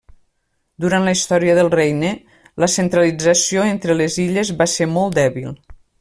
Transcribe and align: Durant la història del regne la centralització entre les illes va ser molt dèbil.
Durant 0.83 1.03
la 1.07 1.11
història 1.17 1.57
del 1.59 1.69
regne 1.73 2.09
la 2.63 2.69
centralització 2.75 3.67
entre 3.73 3.97
les 4.01 4.17
illes 4.27 4.53
va 4.63 4.69
ser 4.77 4.89
molt 4.99 5.19
dèbil. 5.23 5.53